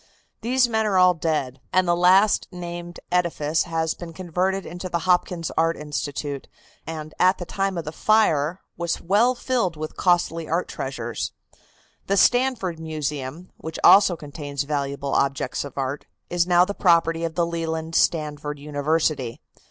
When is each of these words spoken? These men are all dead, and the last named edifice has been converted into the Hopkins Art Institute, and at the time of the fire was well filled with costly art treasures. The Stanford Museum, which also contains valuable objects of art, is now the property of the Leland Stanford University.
These 0.41 0.67
men 0.67 0.87
are 0.87 0.97
all 0.97 1.13
dead, 1.13 1.61
and 1.71 1.87
the 1.87 1.95
last 1.95 2.47
named 2.51 2.99
edifice 3.11 3.65
has 3.65 3.93
been 3.93 4.13
converted 4.13 4.65
into 4.65 4.89
the 4.89 5.05
Hopkins 5.05 5.51
Art 5.55 5.77
Institute, 5.77 6.47
and 6.87 7.13
at 7.19 7.37
the 7.37 7.45
time 7.45 7.77
of 7.77 7.85
the 7.85 7.91
fire 7.91 8.61
was 8.75 8.99
well 8.99 9.35
filled 9.35 9.77
with 9.77 9.95
costly 9.97 10.49
art 10.49 10.67
treasures. 10.67 11.33
The 12.07 12.17
Stanford 12.17 12.79
Museum, 12.79 13.51
which 13.57 13.77
also 13.83 14.15
contains 14.15 14.63
valuable 14.63 15.13
objects 15.13 15.63
of 15.63 15.77
art, 15.77 16.07
is 16.31 16.47
now 16.47 16.65
the 16.65 16.73
property 16.73 17.23
of 17.23 17.35
the 17.35 17.45
Leland 17.45 17.93
Stanford 17.93 18.57
University. 18.57 19.39